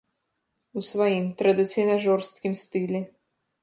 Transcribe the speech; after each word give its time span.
У 0.81 0.83
сваім, 0.89 1.29
традыцыйна 1.43 2.01
жорсткім 2.09 2.53
стылі. 2.67 3.09